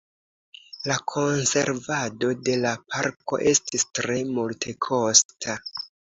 [0.91, 5.59] La konservado de la parko estis tre multekosta.